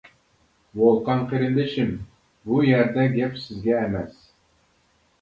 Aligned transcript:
ۋولقان 0.79 1.21
قېرىندىشىم، 1.33 1.93
بۇ 2.49 2.65
يەردە 2.71 3.09
گەپ 3.19 3.39
سىزگە 3.47 3.81
ئەمەس. 3.85 4.21